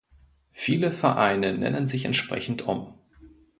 [0.51, 2.95] Viele Vereine nennen sich entsprechend um.